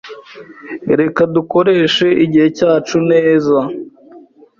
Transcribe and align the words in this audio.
Reka 0.99 1.21
dukoreshe 1.35 2.07
igihe 2.25 2.47
cyacu 2.57 2.97
neza. 3.11 3.57